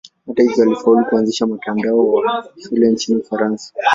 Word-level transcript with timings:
Hata 0.27 0.43
hivyo 0.43 0.63
alifaulu 0.63 1.05
kuanzisha 1.05 1.47
mtandao 1.47 2.07
wa 2.07 2.43
shule 2.57 2.91
nchini 2.91 3.21
Ufaransa. 3.21 3.73